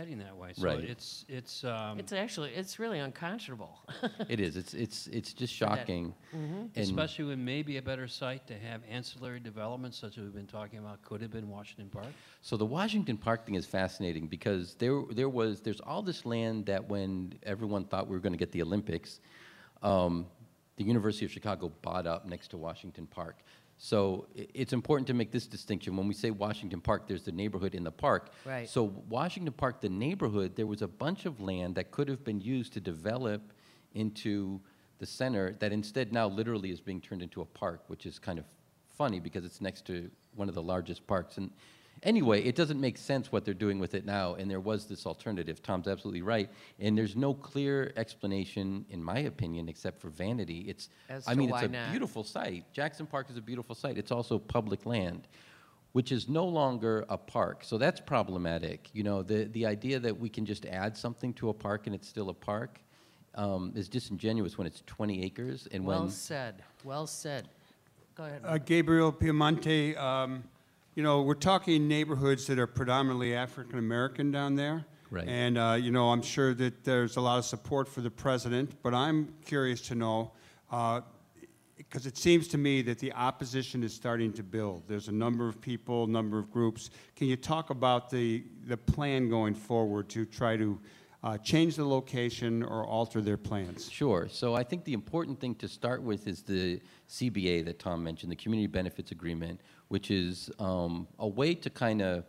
heading 0.00 0.18
that 0.18 0.34
way. 0.34 0.52
So 0.56 0.64
Right. 0.64 0.80
it's, 0.82 1.26
it's, 1.28 1.62
um, 1.62 1.98
It's 1.98 2.12
actually, 2.12 2.50
it's 2.52 2.78
really 2.78 2.98
unconscionable. 3.00 3.78
It 4.30 4.40
is. 4.40 4.56
It's 4.56 4.72
it's 4.74 5.06
it's 5.08 5.32
just 5.34 5.52
that- 5.60 5.68
shocking. 5.78 6.14
And 6.32 6.70
especially 6.76 7.26
when 7.26 7.44
maybe 7.44 7.76
a 7.76 7.82
better 7.82 8.08
site 8.08 8.46
to 8.46 8.54
have 8.58 8.80
ancillary 8.88 9.40
developments 9.40 9.98
such 9.98 10.16
as 10.16 10.24
we've 10.24 10.32
been 10.42 10.46
talking 10.46 10.78
about 10.78 11.02
could 11.02 11.20
have 11.20 11.30
been 11.30 11.48
Washington 11.50 11.88
Park. 11.90 12.12
so 12.40 12.56
the 12.56 12.64
Washington 12.78 13.16
Park 13.18 13.44
thing 13.44 13.56
is 13.56 13.66
fascinating 13.66 14.26
because 14.36 14.74
there 14.82 15.02
there 15.10 15.28
was 15.28 15.60
there's 15.60 15.80
all 15.90 16.02
this 16.02 16.24
land 16.24 16.66
that 16.66 16.82
when 16.88 17.34
everyone 17.42 17.84
thought 17.84 18.06
we 18.08 18.14
were 18.16 18.24
going 18.26 18.32
to 18.38 18.42
get 18.44 18.52
the 18.52 18.62
Olympics, 18.62 19.20
um, 19.82 20.26
the 20.76 20.84
University 20.84 21.24
of 21.26 21.30
Chicago 21.30 21.70
bought 21.82 22.06
up 22.06 22.24
next 22.26 22.48
to 22.52 22.56
Washington 22.56 23.06
Park. 23.06 23.36
So 23.82 24.26
it's 24.34 24.74
important 24.74 25.06
to 25.06 25.14
make 25.14 25.32
this 25.32 25.46
distinction. 25.46 25.96
When 25.96 26.06
we 26.06 26.12
say 26.12 26.30
Washington 26.30 26.82
Park, 26.82 27.08
there's 27.08 27.22
the 27.22 27.32
neighborhood 27.32 27.74
in 27.74 27.82
the 27.82 27.90
park. 27.90 28.30
Right. 28.44 28.68
So 28.68 28.92
Washington 29.08 29.54
Park, 29.54 29.80
the 29.80 29.88
neighborhood, 29.88 30.54
there 30.54 30.66
was 30.66 30.82
a 30.82 30.86
bunch 30.86 31.24
of 31.24 31.40
land 31.40 31.76
that 31.76 31.90
could 31.90 32.06
have 32.06 32.22
been 32.22 32.42
used 32.42 32.74
to 32.74 32.80
develop 32.80 33.54
into 33.94 34.60
the 34.98 35.06
center 35.06 35.56
that 35.60 35.72
instead 35.72 36.12
now 36.12 36.28
literally 36.28 36.70
is 36.70 36.78
being 36.78 37.00
turned 37.00 37.22
into 37.22 37.40
a 37.40 37.46
park, 37.46 37.82
which 37.86 38.04
is 38.04 38.18
kind 38.18 38.38
of 38.38 38.44
funny 38.98 39.18
because 39.18 39.46
it's 39.46 39.62
next 39.62 39.86
to 39.86 40.10
one 40.34 40.50
of 40.50 40.54
the 40.54 40.62
largest 40.62 41.06
parks. 41.06 41.38
And 41.38 41.50
anyway, 42.02 42.42
it 42.42 42.54
doesn't 42.54 42.80
make 42.80 42.98
sense 42.98 43.30
what 43.30 43.44
they're 43.44 43.54
doing 43.54 43.78
with 43.78 43.94
it 43.94 44.04
now. 44.04 44.34
And 44.34 44.50
there 44.50 44.60
was 44.60 44.86
this 44.86 45.06
alternative. 45.06 45.62
Tom's 45.62 45.88
absolutely 45.88 46.22
right. 46.22 46.50
And 46.78 46.96
there's 46.96 47.16
no 47.16 47.34
clear 47.34 47.92
explanation, 47.96 48.84
in 48.90 49.02
my 49.02 49.20
opinion, 49.20 49.68
except 49.68 50.00
for 50.00 50.08
vanity. 50.08 50.66
It's, 50.68 50.88
As 51.08 51.26
I 51.28 51.34
mean, 51.34 51.50
it's 51.50 51.62
a 51.62 51.68
not. 51.68 51.90
beautiful 51.90 52.24
site. 52.24 52.64
Jackson 52.72 53.06
Park 53.06 53.30
is 53.30 53.36
a 53.36 53.42
beautiful 53.42 53.74
site. 53.74 53.98
It's 53.98 54.12
also 54.12 54.38
public 54.38 54.86
land 54.86 55.28
which 55.92 56.12
is 56.12 56.28
no 56.28 56.46
longer 56.46 57.04
a 57.08 57.18
park. 57.18 57.64
So 57.64 57.76
that's 57.76 58.00
problematic. 58.00 58.88
You 58.92 59.02
know, 59.02 59.22
the, 59.22 59.44
the 59.46 59.66
idea 59.66 59.98
that 59.98 60.18
we 60.18 60.28
can 60.28 60.46
just 60.46 60.66
add 60.66 60.96
something 60.96 61.32
to 61.34 61.48
a 61.48 61.54
park 61.54 61.86
and 61.86 61.94
it's 61.94 62.08
still 62.08 62.28
a 62.30 62.34
park 62.34 62.78
um, 63.34 63.72
is 63.74 63.88
disingenuous 63.88 64.56
when 64.58 64.66
it's 64.66 64.82
20 64.86 65.24
acres 65.24 65.68
and 65.72 65.84
when. 65.84 65.98
Well 65.98 66.08
said, 66.08 66.62
well 66.84 67.06
said. 67.06 67.48
Go 68.14 68.24
ahead. 68.24 68.42
Uh, 68.44 68.58
Gabriel 68.58 69.12
Piemonte, 69.12 69.96
um, 69.98 70.44
you 70.94 71.02
know, 71.02 71.22
we're 71.22 71.34
talking 71.34 71.86
neighborhoods 71.86 72.46
that 72.46 72.58
are 72.58 72.66
predominantly 72.66 73.34
African 73.34 73.78
American 73.78 74.30
down 74.30 74.56
there. 74.56 74.84
Right. 75.10 75.26
And, 75.26 75.58
uh, 75.58 75.76
you 75.80 75.90
know, 75.90 76.10
I'm 76.10 76.22
sure 76.22 76.54
that 76.54 76.84
there's 76.84 77.16
a 77.16 77.20
lot 77.20 77.38
of 77.38 77.44
support 77.44 77.88
for 77.88 78.00
the 78.00 78.10
president, 78.10 78.80
but 78.82 78.94
I'm 78.94 79.34
curious 79.44 79.80
to 79.88 79.96
know, 79.96 80.32
because 81.76 82.06
it 82.06 82.16
seems 82.16 82.46
to 82.48 82.58
me 82.58 82.80
that 82.82 83.00
the 83.00 83.12
opposition 83.14 83.82
is 83.82 83.92
starting 83.92 84.32
to 84.34 84.44
build. 84.44 84.84
There's 84.86 85.08
a 85.08 85.12
number 85.12 85.48
of 85.48 85.60
people, 85.60 86.06
number 86.06 86.38
of 86.38 86.52
groups. 86.52 86.90
Can 87.16 87.26
you 87.26 87.36
talk 87.36 87.70
about 87.70 88.08
the, 88.08 88.44
the 88.66 88.76
plan 88.76 89.28
going 89.28 89.54
forward 89.54 90.08
to 90.10 90.24
try 90.24 90.56
to 90.56 90.78
uh, 91.22 91.36
change 91.38 91.76
the 91.76 91.84
location 91.84 92.62
or 92.62 92.86
alter 92.86 93.20
their 93.20 93.36
plans? 93.36 93.90
Sure. 93.90 94.28
So 94.30 94.54
I 94.54 94.62
think 94.62 94.84
the 94.84 94.92
important 94.92 95.40
thing 95.40 95.54
to 95.56 95.68
start 95.68 96.02
with 96.02 96.28
is 96.28 96.42
the 96.42 96.80
CBA 97.08 97.64
that 97.64 97.78
Tom 97.78 98.02
mentioned, 98.02 98.30
the 98.30 98.36
Community 98.36 98.68
Benefits 98.68 99.10
Agreement, 99.10 99.60
which 99.90 100.10
is 100.10 100.50
um, 100.60 101.06
a 101.18 101.26
way 101.26 101.52
to 101.52 101.68
kind 101.68 102.00
of 102.00 102.24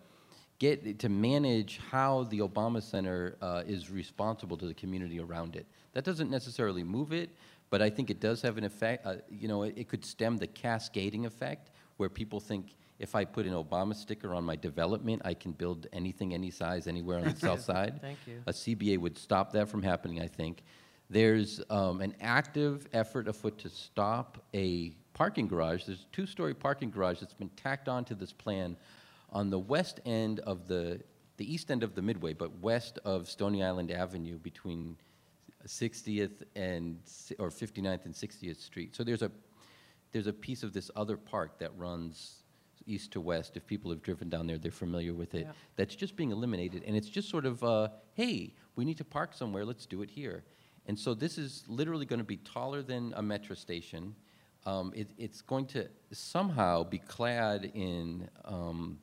get 0.57 0.97
to 0.99 1.09
manage 1.09 1.79
how 1.91 2.23
the 2.23 2.39
Obama 2.39 2.81
Center 2.81 3.37
uh, 3.41 3.63
is 3.67 3.91
responsible 3.91 4.57
to 4.57 4.65
the 4.65 4.73
community 4.73 5.19
around 5.19 5.55
it. 5.55 5.67
That 5.93 6.03
doesn't 6.03 6.31
necessarily 6.31 6.83
move 6.83 7.13
it, 7.13 7.29
but 7.69 7.79
I 7.79 7.89
think 7.89 8.09
it 8.09 8.19
does 8.19 8.41
have 8.41 8.57
an 8.57 8.63
effect. 8.63 9.05
Uh, 9.05 9.15
you 9.29 9.47
know, 9.47 9.61
it, 9.61 9.75
it 9.77 9.87
could 9.87 10.03
stem 10.03 10.37
the 10.37 10.47
cascading 10.47 11.27
effect 11.27 11.69
where 11.97 12.09
people 12.09 12.39
think 12.39 12.75
if 12.97 13.13
I 13.13 13.25
put 13.25 13.45
an 13.45 13.53
Obama 13.53 13.95
sticker 13.95 14.33
on 14.33 14.43
my 14.43 14.55
development, 14.55 15.21
I 15.23 15.35
can 15.35 15.51
build 15.51 15.85
anything, 15.93 16.33
any 16.33 16.49
size, 16.49 16.87
anywhere 16.87 17.19
on 17.19 17.25
the 17.25 17.35
south 17.47 17.61
side. 17.61 18.01
Thank 18.01 18.17
you. 18.25 18.41
A 18.47 18.51
CBA 18.51 18.97
would 18.97 19.19
stop 19.19 19.51
that 19.53 19.69
from 19.69 19.83
happening, 19.83 20.19
I 20.19 20.27
think. 20.27 20.63
There's 21.11 21.59
um, 21.69 21.99
an 21.99 22.15
active 22.21 22.87
effort 22.93 23.27
afoot 23.27 23.57
to 23.59 23.69
stop 23.69 24.41
a 24.53 24.95
parking 25.13 25.45
garage. 25.45 25.83
There's 25.83 26.03
a 26.09 26.15
two-story 26.15 26.53
parking 26.53 26.89
garage 26.89 27.19
that's 27.19 27.33
been 27.33 27.49
tacked 27.49 27.89
onto 27.89 28.15
this 28.15 28.31
plan 28.31 28.77
on 29.29 29.49
the 29.49 29.59
west 29.59 29.99
end 30.05 30.39
of 30.39 30.69
the, 30.69 31.01
the 31.35 31.53
east 31.53 31.69
end 31.69 31.83
of 31.83 31.95
the 31.95 32.01
Midway, 32.01 32.31
but 32.31 32.57
west 32.59 32.97
of 33.03 33.27
Stony 33.27 33.61
Island 33.61 33.91
Avenue 33.91 34.37
between 34.37 34.95
60th 35.67 36.43
and, 36.55 36.97
or 37.39 37.49
59th 37.49 38.05
and 38.05 38.13
60th 38.13 38.61
Street. 38.61 38.95
So 38.95 39.03
there's 39.03 39.21
a, 39.21 39.31
there's 40.13 40.27
a 40.27 40.33
piece 40.33 40.63
of 40.63 40.71
this 40.71 40.89
other 40.95 41.17
park 41.17 41.59
that 41.59 41.77
runs 41.77 42.43
east 42.85 43.11
to 43.11 43.19
west. 43.19 43.57
If 43.57 43.67
people 43.67 43.91
have 43.91 44.01
driven 44.01 44.29
down 44.29 44.47
there, 44.47 44.57
they're 44.57 44.71
familiar 44.71 45.13
with 45.13 45.35
it. 45.35 45.41
Yeah. 45.41 45.51
That's 45.75 45.93
just 45.93 46.15
being 46.15 46.31
eliminated, 46.31 46.83
and 46.87 46.95
it's 46.95 47.09
just 47.09 47.29
sort 47.29 47.45
of, 47.45 47.61
uh, 47.65 47.89
hey, 48.13 48.53
we 48.77 48.85
need 48.85 48.97
to 48.99 49.03
park 49.03 49.33
somewhere, 49.33 49.65
let's 49.65 49.85
do 49.85 50.03
it 50.03 50.09
here. 50.09 50.45
And 50.87 50.97
so 50.97 51.13
this 51.13 51.37
is 51.37 51.63
literally 51.67 52.05
going 52.05 52.19
to 52.19 52.25
be 52.25 52.37
taller 52.37 52.81
than 52.81 53.13
a 53.15 53.21
metro 53.21 53.55
station. 53.55 54.15
Um, 54.65 54.91
it, 54.95 55.09
it's 55.17 55.41
going 55.41 55.65
to 55.67 55.87
somehow 56.11 56.83
be 56.83 56.99
clad 56.99 57.71
in 57.73 58.29
um, 58.45 58.99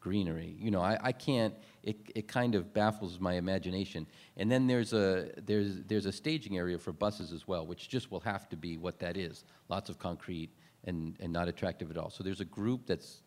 greenery. 0.00 0.56
You 0.58 0.70
know, 0.70 0.80
I, 0.80 0.98
I 1.02 1.12
can't. 1.12 1.54
It, 1.82 1.96
it 2.14 2.28
kind 2.28 2.54
of 2.54 2.72
baffles 2.74 3.18
my 3.20 3.34
imagination. 3.34 4.06
And 4.36 4.50
then 4.50 4.66
there's 4.66 4.92
a 4.92 5.30
there's 5.44 5.82
there's 5.86 6.06
a 6.06 6.12
staging 6.12 6.56
area 6.56 6.78
for 6.78 6.92
buses 6.92 7.32
as 7.32 7.46
well, 7.46 7.66
which 7.66 7.88
just 7.88 8.10
will 8.10 8.20
have 8.20 8.48
to 8.50 8.56
be 8.56 8.76
what 8.76 8.98
that 9.00 9.16
is. 9.16 9.44
Lots 9.68 9.88
of 9.88 9.98
concrete 9.98 10.50
and 10.84 11.16
and 11.20 11.32
not 11.32 11.48
attractive 11.48 11.90
at 11.90 11.96
all. 11.96 12.10
So 12.10 12.22
there's 12.24 12.40
a 12.40 12.46
group 12.46 12.86
that's 12.86 13.22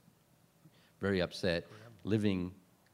very 0.99 1.21
upset 1.21 1.65
living 2.03 2.51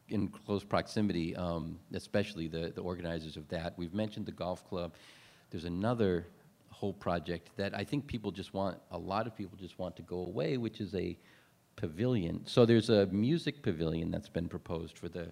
in 0.09 0.27
close 0.29 0.63
proximity, 0.63 1.35
um, 1.35 1.79
especially 1.93 2.47
the, 2.47 2.71
the 2.73 2.81
organizers 2.81 3.37
of 3.37 3.47
that. 3.49 3.73
We've 3.77 3.93
mentioned 3.93 4.25
the 4.25 4.31
golf 4.31 4.65
club. 4.67 4.93
There's 5.49 5.65
another 5.65 6.27
whole 6.69 6.93
project 6.93 7.49
that 7.57 7.75
I 7.75 7.83
think 7.83 8.07
people 8.07 8.31
just 8.31 8.53
want, 8.53 8.77
a 8.91 8.97
lot 8.97 9.27
of 9.27 9.35
people 9.35 9.57
just 9.59 9.79
want 9.79 9.95
to 9.97 10.01
go 10.03 10.19
away, 10.19 10.57
which 10.57 10.79
is 10.79 10.93
a 10.95 11.17
pavilion. 11.75 12.41
So 12.45 12.65
there's 12.65 12.89
a 12.89 13.05
music 13.07 13.61
pavilion 13.61 14.11
that's 14.11 14.29
been 14.29 14.47
proposed 14.47 14.97
for 14.97 15.09
the, 15.09 15.31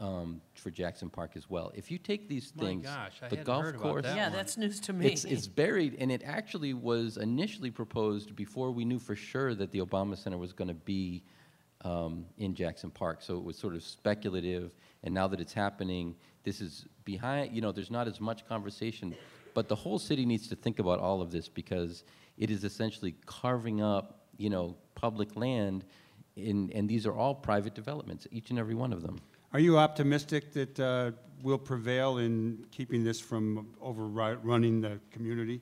um, 0.00 0.40
for 0.54 0.70
Jackson 0.70 1.08
Park 1.08 1.32
as 1.36 1.48
well. 1.48 1.70
If 1.74 1.90
you 1.90 1.98
take 1.98 2.28
these 2.28 2.52
My 2.56 2.64
things, 2.64 2.84
gosh, 2.86 3.12
I 3.22 3.28
the 3.28 3.36
hadn't 3.36 3.44
golf 3.46 3.64
heard 3.64 3.74
about 3.76 3.82
course, 3.84 4.02
that 4.04 4.16
Yeah, 4.16 4.28
one. 4.28 4.32
that's 4.36 4.56
news 4.56 4.80
to 4.80 4.92
me. 4.92 5.06
it's, 5.12 5.24
it's 5.24 5.46
buried, 5.46 5.96
and 5.98 6.10
it 6.10 6.22
actually 6.24 6.74
was 6.74 7.18
initially 7.18 7.70
proposed 7.70 8.34
before 8.34 8.72
we 8.72 8.84
knew 8.84 8.98
for 8.98 9.14
sure 9.14 9.54
that 9.54 9.70
the 9.70 9.78
Obama 9.80 10.16
Center 10.16 10.38
was 10.38 10.52
going 10.52 10.68
to 10.68 10.74
be 10.74 11.22
um, 11.82 12.26
in 12.38 12.54
Jackson 12.54 12.90
Park. 12.90 13.22
So 13.22 13.36
it 13.36 13.44
was 13.44 13.56
sort 13.56 13.74
of 13.74 13.82
speculative, 13.82 14.72
and 15.02 15.12
now 15.14 15.28
that 15.28 15.40
it's 15.40 15.52
happening, 15.52 16.14
this 16.44 16.60
is 16.60 16.86
behind, 17.04 17.54
you 17.54 17.60
know, 17.60 17.72
there's 17.72 17.90
not 17.90 18.08
as 18.08 18.20
much 18.20 18.46
conversation. 18.46 19.14
But 19.54 19.68
the 19.68 19.76
whole 19.76 19.98
city 19.98 20.24
needs 20.24 20.48
to 20.48 20.56
think 20.56 20.78
about 20.78 20.98
all 20.98 21.20
of 21.20 21.30
this 21.30 21.48
because 21.48 22.04
it 22.38 22.50
is 22.50 22.64
essentially 22.64 23.14
carving 23.26 23.82
up, 23.82 24.26
you 24.38 24.50
know, 24.50 24.76
public 24.94 25.36
land, 25.36 25.84
in, 26.36 26.70
and 26.74 26.88
these 26.88 27.06
are 27.06 27.14
all 27.14 27.34
private 27.34 27.74
developments, 27.74 28.26
each 28.30 28.50
and 28.50 28.58
every 28.58 28.74
one 28.74 28.92
of 28.92 29.02
them. 29.02 29.18
Are 29.52 29.60
you 29.60 29.76
optimistic 29.76 30.52
that 30.54 30.80
uh, 30.80 31.10
we'll 31.42 31.58
prevail 31.58 32.18
in 32.18 32.64
keeping 32.70 33.04
this 33.04 33.20
from 33.20 33.74
overrunning 33.82 34.80
the 34.80 34.98
community? 35.10 35.60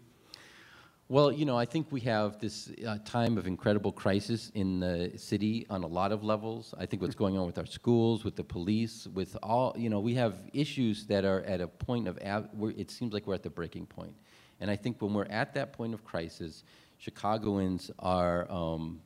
Well, 1.10 1.32
you 1.32 1.44
know, 1.44 1.58
I 1.58 1.64
think 1.64 1.90
we 1.90 1.98
have 2.02 2.38
this 2.38 2.70
uh, 2.86 2.98
time 3.04 3.36
of 3.36 3.48
incredible 3.48 3.90
crisis 3.90 4.52
in 4.54 4.78
the 4.78 5.10
city 5.16 5.66
on 5.68 5.82
a 5.82 5.86
lot 5.88 6.12
of 6.12 6.22
levels. 6.22 6.72
I 6.78 6.86
think 6.86 7.02
what's 7.02 7.16
going 7.16 7.36
on 7.36 7.46
with 7.46 7.58
our 7.58 7.66
schools, 7.66 8.22
with 8.22 8.36
the 8.36 8.44
police, 8.44 9.08
with 9.12 9.36
all, 9.42 9.74
you 9.76 9.90
know, 9.90 9.98
we 9.98 10.14
have 10.14 10.36
issues 10.52 11.06
that 11.06 11.24
are 11.24 11.40
at 11.40 11.60
a 11.60 11.66
point 11.66 12.06
of, 12.06 12.16
it 12.22 12.92
seems 12.92 13.12
like 13.12 13.26
we're 13.26 13.34
at 13.34 13.42
the 13.42 13.50
breaking 13.50 13.86
point. 13.86 14.14
And 14.60 14.70
I 14.70 14.76
think 14.76 15.02
when 15.02 15.12
we're 15.12 15.24
at 15.24 15.52
that 15.54 15.72
point 15.72 15.94
of 15.94 16.04
crisis, 16.04 16.62
Chicagoans 16.98 17.90
are 17.98 18.48
um, 18.48 19.00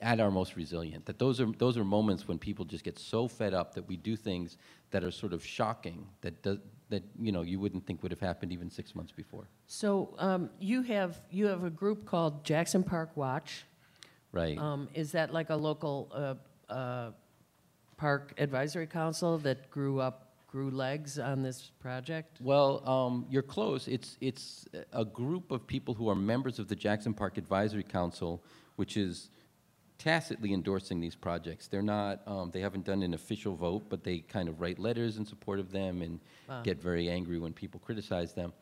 at 0.00 0.20
our 0.20 0.30
most 0.30 0.56
resilient. 0.56 1.06
That 1.06 1.18
those 1.18 1.40
are, 1.40 1.46
those 1.58 1.76
are 1.76 1.84
moments 1.84 2.26
when 2.26 2.38
people 2.38 2.64
just 2.64 2.84
get 2.84 2.98
so 2.98 3.28
fed 3.28 3.54
up 3.54 3.74
that 3.74 3.86
we 3.86 3.96
do 3.96 4.16
things 4.16 4.56
that 4.90 5.04
are 5.04 5.10
sort 5.10 5.32
of 5.32 5.44
shocking, 5.44 6.06
that, 6.22 6.42
does, 6.42 6.58
that 6.88 7.02
you 7.20 7.32
know, 7.32 7.42
you 7.42 7.60
wouldn't 7.60 7.86
think 7.86 8.02
would 8.02 8.12
have 8.12 8.20
happened 8.20 8.52
even 8.52 8.70
six 8.70 8.94
months 8.94 9.12
before. 9.12 9.44
So 9.66 10.14
um, 10.18 10.50
you 10.58 10.82
have, 10.82 11.20
you 11.30 11.46
have 11.46 11.64
a 11.64 11.70
group 11.70 12.06
called 12.06 12.44
Jackson 12.44 12.82
Park 12.82 13.16
Watch. 13.16 13.64
Right. 14.32 14.58
Um, 14.58 14.88
Is 14.94 15.12
that 15.12 15.32
like 15.32 15.50
a 15.50 15.56
local 15.56 16.38
uh, 16.70 16.72
uh, 16.72 17.10
park 17.96 18.34
advisory 18.38 18.86
council 18.86 19.38
that 19.38 19.70
grew 19.70 20.00
up, 20.00 20.28
grew 20.46 20.70
legs 20.70 21.18
on 21.18 21.42
this 21.42 21.70
project? 21.80 22.38
Well, 22.40 22.88
um, 22.88 23.26
you're 23.28 23.42
close. 23.42 23.86
It's, 23.86 24.16
it's 24.20 24.66
a 24.92 25.04
group 25.04 25.50
of 25.50 25.66
people 25.66 25.94
who 25.94 26.08
are 26.08 26.14
members 26.14 26.58
of 26.58 26.68
the 26.68 26.74
Jackson 26.76 27.12
Park 27.12 27.38
Advisory 27.38 27.82
Council, 27.82 28.42
which 28.76 28.96
is 28.96 29.30
tacitly 30.00 30.52
endorsing 30.54 30.98
these 30.98 31.14
projects. 31.14 31.68
They're 31.68 31.82
not, 31.82 32.22
um, 32.26 32.50
they 32.50 32.60
haven't 32.60 32.86
done 32.86 33.02
an 33.02 33.12
official 33.14 33.54
vote, 33.54 33.84
but 33.90 34.02
they 34.02 34.20
kind 34.20 34.48
of 34.48 34.60
write 34.60 34.78
letters 34.78 35.18
in 35.18 35.26
support 35.26 35.60
of 35.60 35.70
them 35.70 36.00
and 36.02 36.18
Wow. 36.48 36.62
get 36.62 36.80
very 36.80 37.08
angry 37.10 37.38
when 37.38 37.52
people 37.52 37.78
criticize 37.80 38.32
them. 38.32 38.52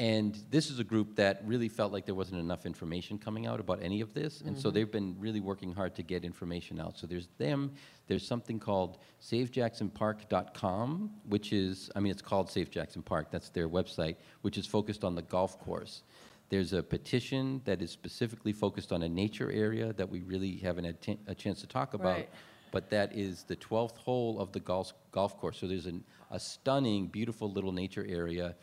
And 0.00 0.38
this 0.52 0.70
is 0.70 0.78
a 0.78 0.84
group 0.84 1.16
that 1.16 1.42
really 1.44 1.68
felt 1.68 1.92
like 1.92 2.06
there 2.06 2.14
wasn't 2.14 2.38
enough 2.38 2.64
information 2.64 3.18
coming 3.18 3.46
out 3.46 3.58
about 3.58 3.82
any 3.82 4.00
of 4.00 4.14
this, 4.14 4.42
and 4.42 4.56
so 4.56 4.70
they've 4.70 4.92
been 4.92 5.16
really 5.18 5.40
working 5.40 5.72
hard 5.74 5.96
to 5.96 6.04
get 6.04 6.24
information 6.24 6.78
out. 6.80 6.96
So 6.96 7.08
there's 7.08 7.26
them, 7.36 7.72
there's 8.06 8.24
something 8.24 8.60
called 8.60 8.98
SaveJacksonPark.com, 9.20 11.10
which 11.28 11.52
is, 11.52 11.90
I 11.96 12.00
mean, 12.00 12.12
it's 12.12 12.22
called 12.22 12.48
Save 12.48 12.70
Jackson 12.70 13.02
Park, 13.02 13.32
that's 13.32 13.48
their 13.48 13.68
website, 13.68 14.14
which 14.42 14.56
is 14.56 14.66
focused 14.66 15.02
on 15.02 15.16
the 15.16 15.22
golf 15.22 15.58
course. 15.58 16.02
There's 16.50 16.72
a 16.72 16.82
petition 16.82 17.60
that 17.64 17.82
is 17.82 17.90
specifically 17.90 18.52
focused 18.52 18.92
on 18.92 19.02
a 19.02 19.08
nature 19.08 19.50
area 19.52 19.92
that 19.94 20.08
we 20.08 20.22
really 20.22 20.56
haven't 20.56 20.84
had 20.84 21.18
a 21.26 21.34
chance 21.34 21.60
to 21.60 21.66
talk 21.66 21.94
about. 21.94 22.16
Right. 22.16 22.28
But 22.70 22.90
that 22.90 23.14
is 23.14 23.44
the 23.44 23.56
12th 23.56 23.96
hole 23.96 24.40
of 24.40 24.52
the 24.52 24.60
golf, 24.60 24.92
golf 25.10 25.38
course. 25.38 25.58
So 25.58 25.66
there's 25.66 25.86
an, 25.86 26.04
a 26.30 26.38
stunning, 26.38 27.06
beautiful 27.06 27.50
little 27.50 27.72
nature 27.72 28.06
area 28.08 28.54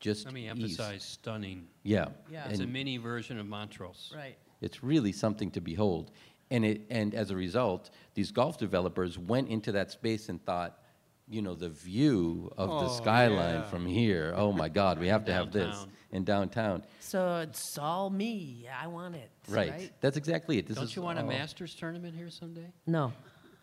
just 0.00 0.24
Let 0.24 0.34
me 0.34 0.44
east. 0.44 0.50
emphasize 0.50 1.04
stunning. 1.04 1.68
Yeah. 1.82 2.06
Yeah. 2.30 2.48
It's 2.48 2.60
a 2.60 2.66
mini 2.66 2.96
version 2.96 3.38
of 3.38 3.46
Montrose. 3.46 4.12
Right. 4.16 4.36
it's 4.60 4.82
really 4.82 5.12
something 5.12 5.50
to 5.52 5.60
behold. 5.60 6.10
And, 6.50 6.64
it, 6.64 6.82
and 6.90 7.14
as 7.14 7.30
a 7.30 7.36
result, 7.36 7.90
these 8.14 8.32
golf 8.32 8.58
developers 8.58 9.18
went 9.18 9.48
into 9.48 9.72
that 9.72 9.92
space 9.92 10.28
and 10.28 10.44
thought, 10.44 10.82
you 11.30 11.40
know, 11.42 11.54
the 11.54 11.68
view 11.70 12.50
of 12.58 12.68
the 12.68 12.86
Oh, 12.86 12.88
skyline 12.88 13.60
yeah. 13.60 13.64
from 13.70 13.86
here, 13.86 14.34
oh 14.36 14.52
my 14.52 14.68
God, 14.68 14.98
we 14.98 15.08
have 15.08 15.24
to 15.26 15.32
have 15.32 15.52
this. 15.52 15.86
In 16.12 16.24
downtown. 16.24 16.82
So 16.98 17.36
it's 17.36 17.78
all 17.78 18.10
me, 18.10 18.66
I 18.82 18.88
want 18.88 19.14
it, 19.14 19.30
Right. 19.48 19.70
right? 19.70 19.92
That's 20.00 20.16
exactly 20.16 20.58
it. 20.58 20.66
This 20.66 20.74
Don't 20.74 20.86
is 20.86 20.96
you 20.96 21.02
want 21.02 21.20
a 21.20 21.22
Masters 21.22 21.72
tournament 21.72 22.16
here 22.16 22.28
someday? 22.30 22.66
No. 22.84 23.12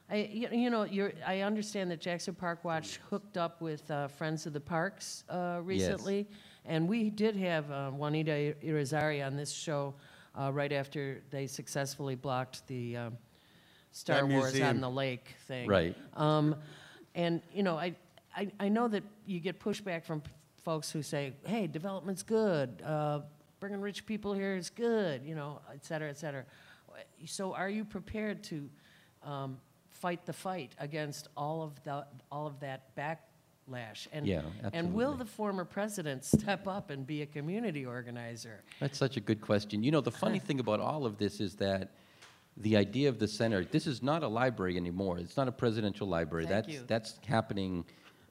I, 0.09 0.29
you 0.31 0.47
you 0.53 0.69
know, 0.69 0.83
you're, 0.83 1.11
I 1.25 1.41
understand 1.41 1.91
that 1.91 1.99
Jackson 1.99 2.33
Park 2.35 2.63
Watch 2.63 3.01
hooked 3.09 3.35
up 3.37 3.61
with 3.61 3.91
uh, 3.91 4.07
Friends 4.07 4.45
of 4.45 4.53
the 4.53 4.61
Parks 4.61 5.25
uh, 5.29 5.59
recently. 5.61 6.29
And 6.63 6.87
we 6.87 7.09
did 7.09 7.35
have 7.35 7.69
uh, 7.69 7.91
Juanita 7.91 8.55
Irizarry 8.63 9.25
on 9.25 9.35
this 9.35 9.51
show 9.51 9.93
uh, 10.39 10.49
right 10.53 10.71
after 10.71 11.21
they 11.29 11.47
successfully 11.47 12.15
blocked 12.15 12.65
the 12.67 12.95
um, 12.95 13.17
Star 13.91 14.21
That 14.21 14.27
Wars 14.27 14.57
on 14.61 14.79
the 14.79 14.89
Lake 14.89 15.35
thing. 15.49 15.67
Right. 15.67 15.97
Um, 16.15 16.55
and, 17.15 17.41
you 17.53 17.63
know, 17.63 17.77
I, 17.77 17.95
I, 18.35 18.51
I 18.59 18.69
know 18.69 18.87
that 18.87 19.03
you 19.25 19.39
get 19.39 19.59
pushback 19.59 20.05
from 20.05 20.21
folks 20.63 20.91
who 20.91 21.01
say, 21.01 21.33
hey, 21.45 21.65
development's 21.67 22.23
good, 22.23 22.81
uh, 22.85 23.21
bringing 23.59 23.81
rich 23.81 24.05
people 24.05 24.33
here 24.33 24.55
is 24.55 24.69
good, 24.69 25.23
you 25.25 25.35
know, 25.35 25.59
et 25.73 25.85
cetera, 25.85 26.09
et 26.09 26.17
cetera. 26.17 26.43
So 27.25 27.53
are 27.53 27.69
you 27.69 27.85
prepared 27.85 28.43
to 28.45 28.69
um, 29.23 29.57
fight 29.89 30.25
the 30.25 30.33
fight 30.33 30.73
against 30.79 31.29
all 31.35 31.63
of 31.63 31.81
the, 31.83 32.05
all 32.31 32.47
of 32.47 32.59
that 32.59 32.95
backlash? 32.95 34.07
And, 34.11 34.27
Yeah, 34.27 34.41
And 34.73 34.93
will 34.93 35.13
the 35.13 35.25
former 35.25 35.65
president 35.65 36.25
step 36.25 36.67
up 36.67 36.89
and 36.89 37.07
be 37.07 37.21
a 37.21 37.25
community 37.25 37.85
organizer? 37.85 38.61
That's 38.79 38.97
such 38.97 39.17
a 39.17 39.21
good 39.21 39.41
question. 39.41 39.83
You 39.83 39.91
know, 39.91 40.01
the 40.01 40.11
funny 40.11 40.39
thing 40.47 40.59
about 40.59 40.79
all 40.79 41.05
of 41.05 41.17
this 41.17 41.39
is 41.39 41.55
that 41.55 41.91
the 42.61 42.75
idea 42.77 43.09
of 43.09 43.19
the 43.19 43.27
center, 43.27 43.63
this 43.63 43.87
is 43.87 44.01
not 44.01 44.23
a 44.23 44.27
library 44.27 44.77
anymore. 44.77 45.19
It's 45.19 45.37
not 45.37 45.47
a 45.47 45.51
presidential 45.51 46.07
library. 46.07 46.45
Thank 46.45 46.65
that's 46.65 46.73
you. 46.75 46.83
that's 46.87 47.19
happening 47.27 47.85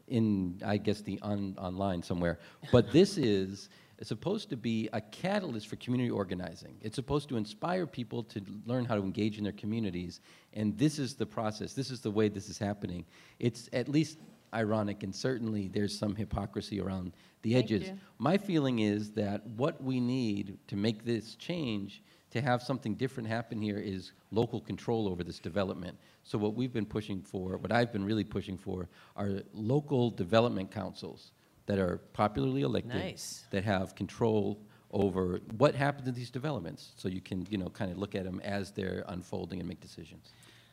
in 0.09 0.61
I 0.65 0.77
guess 0.77 1.01
the 1.01 1.19
on, 1.23 1.55
online 1.59 2.03
somewhere. 2.03 2.39
But 2.73 2.93
this 2.93 3.19
is 3.19 3.69
supposed 4.03 4.51
to 4.51 4.57
be 4.57 4.89
a 4.93 5.01
catalyst 5.01 5.69
for 5.69 5.77
community 5.77 6.11
organizing. 6.11 6.77
It's 6.83 6.97
supposed 6.97 7.29
to 7.31 7.37
inspire 7.37 7.87
people 7.87 8.23
to 8.25 8.43
learn 8.67 8.85
how 8.85 8.95
to 8.95 9.03
engage 9.03 9.39
in 9.39 9.45
their 9.45 9.55
communities. 9.55 10.21
And 10.53 10.77
this 10.77 10.99
is 10.99 11.15
the 11.15 11.27
process. 11.27 11.73
This 11.73 11.91
is 11.91 12.01
the 12.01 12.11
way 12.11 12.29
this 12.29 12.49
is 12.49 12.59
happening. 12.59 13.05
It's 13.39 13.69
at 13.73 13.89
least 13.89 14.19
ironic 14.55 15.03
and 15.03 15.15
certainly 15.15 15.69
there's 15.69 15.97
some 15.97 16.15
hypocrisy 16.15 16.81
around 16.81 17.13
the 17.43 17.55
edges. 17.55 17.91
My 18.19 18.39
feeling 18.39 18.81
is 18.81 19.13
that 19.13 19.47
what 19.47 19.83
we 19.83 20.01
need 20.01 20.59
to 20.69 20.77
make 20.77 21.05
this 21.05 21.35
change, 21.35 22.03
to 22.37 22.43
have 22.43 22.63
something 22.63 22.95
different 22.95 23.29
happen 23.29 23.61
here, 23.61 23.79
is 23.79 24.13
local 24.31 24.61
control 24.61 25.09
over 25.09 25.25
this 25.25 25.39
development. 25.39 25.97
So 26.23 26.39
what 26.39 26.55
we've 26.55 26.73
been 26.73 26.87
pushing 26.87 27.21
for, 27.21 27.57
what 27.57 27.73
I've 27.73 27.93
been 27.93 28.05
really 28.05 28.25
pushing 28.25 28.57
for, 28.57 28.89
are 29.17 29.41
local 29.55 30.11
development 30.11 30.71
councils 30.71 31.33
that 31.67 31.79
are 31.79 31.99
popularly 32.13 32.63
elected. 32.63 32.95
Nice. 32.95 33.45
That 33.51 33.65
have 33.65 33.95
control 33.95 34.61
over 34.93 35.41
what 35.57 35.75
happens 35.75 36.07
in 36.09 36.15
these 36.15 36.31
developments, 36.31 36.93
so 36.97 37.09
you 37.09 37.21
can, 37.21 37.47
you 37.51 37.59
know, 37.59 37.69
kind 37.69 37.91
of 37.91 37.99
look 37.99 38.15
at 38.15 38.25
them 38.25 38.41
as 38.45 38.71
they're 38.71 39.05
unfolding 39.09 39.59
and 39.59 39.69
make 39.69 39.81
decisions. 39.81 40.31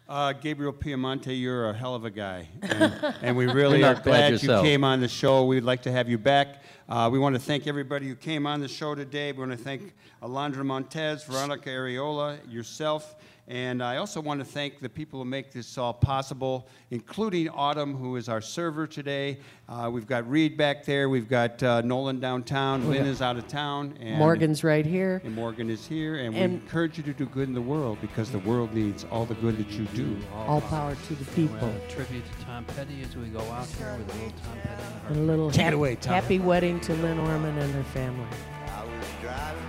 Uh, 0.07 0.33
Gabriel 0.33 0.73
Piemonte, 0.73 1.39
you're 1.39 1.69
a 1.69 1.73
hell 1.73 1.95
of 1.95 2.03
a 2.03 2.09
guy, 2.09 2.49
and, 2.61 3.15
and 3.21 3.37
we 3.37 3.45
really 3.53 3.79
You're 3.79 3.93
glad 3.93 4.03
glad 4.03 4.43
you 4.43 4.49
came 4.61 4.83
on 4.83 4.99
the 4.99 5.07
show. 5.07 5.45
We'd 5.45 5.63
like 5.63 5.81
to 5.83 5.91
have 5.93 6.09
you 6.09 6.17
back. 6.17 6.61
Uh, 6.89 7.09
we 7.09 7.19
want 7.19 7.35
to 7.35 7.39
thank 7.39 7.67
everybody 7.67 8.09
who 8.09 8.15
came 8.15 8.45
on 8.45 8.59
the 8.59 8.67
show 8.67 8.95
today. 8.95 9.31
We 9.31 9.39
want 9.39 9.51
to 9.51 9.57
thank 9.57 9.93
Alondra 10.21 10.65
Montez, 10.65 11.23
Veronica 11.23 11.69
Ariola, 11.69 12.37
yourself, 12.51 13.15
and 13.47 13.83
I 13.83 13.97
also 13.97 14.21
want 14.21 14.39
to 14.39 14.45
thank 14.45 14.79
the 14.79 14.87
people 14.87 15.19
who 15.19 15.25
make 15.25 15.51
this 15.51 15.77
all 15.77 15.93
possible, 15.93 16.67
including 16.91 17.49
Autumn, 17.49 17.95
who 17.95 18.15
is 18.15 18.29
our 18.29 18.39
server 18.39 18.87
today. 18.87 19.39
Uh, 19.67 19.89
we've 19.91 20.07
got 20.07 20.29
Reed 20.29 20.55
back 20.57 20.85
there. 20.85 21.09
We've 21.09 21.27
got 21.27 21.61
uh, 21.61 21.81
Nolan 21.81 22.19
downtown. 22.19 22.89
Lynn 22.89 23.05
is 23.05 23.21
out 23.21 23.37
of 23.37 23.47
town. 23.47 23.97
And 23.99 24.17
Morgan's 24.17 24.63
right 24.63 24.85
here. 24.85 25.21
and 25.25 25.35
Morgan 25.35 25.69
is 25.69 25.85
here, 25.85 26.17
and, 26.17 26.33
we 26.33 26.39
encourage 26.41 26.97
you 26.97 27.03
to 27.03 27.13
do 27.13 27.25
good 27.25 27.47
in 27.49 27.53
the 27.53 27.61
world 27.61 27.97
because 28.01 28.31
the 28.31 28.39
world 28.39 28.73
needs 28.73 29.05
all 29.11 29.25
the 29.25 29.35
good 29.35 29.57
that 29.57 29.69
you 29.71 29.85
do. 29.93 30.17
All 30.33 30.61
power 30.61 30.95
to 30.95 31.15
the 31.15 31.25
people. 31.31 31.57
Uh, 31.67 31.89
Tribute 31.89 32.23
to 32.39 32.45
Tom 32.45 32.63
Petty 32.65 33.01
as 33.01 33.15
we 33.15 33.27
go 33.27 33.41
out 33.51 33.67
here 33.67 33.95
with 33.97 34.09
a 34.09 34.17
little 34.19 34.31
Tom 34.31 34.57
Petty 34.63 34.83
And 35.09 35.17
a 35.17 35.21
little 35.21 35.51
Take 35.51 35.59
it 35.59 35.63
hap- 35.65 35.73
away, 35.73 35.95
Tom. 35.95 36.13
happy 36.13 36.39
wedding 36.39 36.79
to 36.81 36.93
Lynn 36.95 37.19
Orman 37.19 37.57
and 37.57 37.73
her 37.73 37.83
family. 37.83 38.25
I 38.67 38.83
was 38.85 39.07
driving 39.21 39.63